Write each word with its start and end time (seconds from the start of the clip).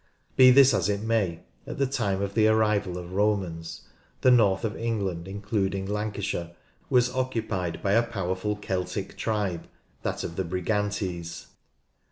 Be 0.35 0.49
this 0.49 0.73
as 0.73 0.89
it 0.89 1.01
may, 1.01 1.41
at 1.67 1.77
the 1.77 1.85
time 1.85 2.23
of 2.23 2.33
the 2.33 2.47
arrival 2.47 2.97
of 2.97 3.11
the 3.11 3.15
Romans, 3.15 3.81
the 4.21 4.31
north 4.31 4.65
of 4.65 4.75
England, 4.75 5.27
including 5.27 5.85
Lancashire, 5.85 6.55
was 6.89 7.11
occupied 7.13 7.83
by 7.83 7.91
a 7.91 8.01
powerful 8.01 8.55
Celtic 8.55 9.15
tribe, 9.15 9.67
that 10.01 10.23
of 10.23 10.37
the 10.37 10.43
Brigantes. 10.43 11.45